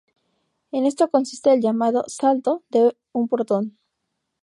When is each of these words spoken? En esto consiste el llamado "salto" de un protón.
En 0.71 0.87
esto 0.87 1.11
consiste 1.11 1.53
el 1.53 1.61
llamado 1.61 2.03
"salto" 2.07 2.63
de 2.69 2.97
un 3.11 3.27
protón. 3.29 3.77